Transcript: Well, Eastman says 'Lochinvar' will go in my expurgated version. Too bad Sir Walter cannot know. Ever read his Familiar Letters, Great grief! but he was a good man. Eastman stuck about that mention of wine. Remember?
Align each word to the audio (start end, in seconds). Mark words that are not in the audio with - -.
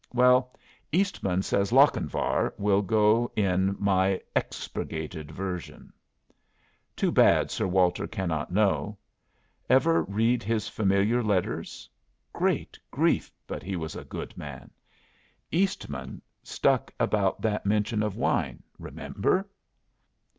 Well, 0.15 0.51
Eastman 0.91 1.43
says 1.43 1.71
'Lochinvar' 1.71 2.55
will 2.57 2.81
go 2.81 3.31
in 3.35 3.75
my 3.77 4.19
expurgated 4.35 5.29
version. 5.29 5.93
Too 6.95 7.11
bad 7.11 7.51
Sir 7.51 7.67
Walter 7.67 8.07
cannot 8.07 8.51
know. 8.51 8.97
Ever 9.69 10.01
read 10.01 10.41
his 10.41 10.67
Familiar 10.67 11.21
Letters, 11.21 11.87
Great 12.33 12.79
grief! 12.89 13.31
but 13.45 13.61
he 13.61 13.75
was 13.75 13.95
a 13.95 14.03
good 14.03 14.35
man. 14.35 14.71
Eastman 15.51 16.23
stuck 16.41 16.91
about 16.99 17.39
that 17.41 17.67
mention 17.67 18.01
of 18.01 18.15
wine. 18.15 18.63
Remember? 18.79 19.47